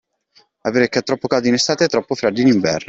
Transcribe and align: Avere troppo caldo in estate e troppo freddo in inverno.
Avere 0.61 0.87
troppo 0.87 1.27
caldo 1.27 1.47
in 1.49 1.53
estate 1.53 1.83
e 1.83 1.87
troppo 1.87 2.15
freddo 2.15 2.39
in 2.41 2.47
inverno. 2.47 2.79